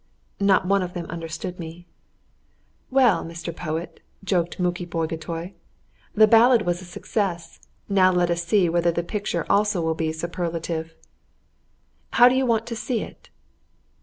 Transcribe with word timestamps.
Not 0.39 0.65
one 0.65 0.81
of 0.81 0.93
them 0.95 1.05
understood 1.11 1.59
me. 1.59 1.85
"Well, 2.89 3.23
Mr. 3.23 3.55
Poet," 3.55 3.99
joked 4.23 4.59
Muki 4.59 4.83
Bagotay, 4.83 5.53
"the 6.15 6.25
ballad 6.27 6.63
was 6.63 6.81
a 6.81 6.85
success; 6.85 7.59
now 7.87 8.11
let 8.11 8.31
us 8.31 8.43
see 8.43 8.67
whether 8.67 8.91
the 8.91 9.03
picture 9.03 9.45
also 9.47 9.79
will 9.79 9.93
be 9.93 10.11
superlative." 10.11 10.95
"How 12.13 12.27
do 12.27 12.33
you 12.33 12.47
want 12.47 12.65
to 12.65 12.75
see 12.75 13.01
it?" 13.03 13.29